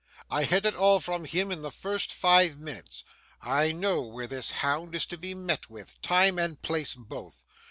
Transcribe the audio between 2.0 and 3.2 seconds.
five minutes.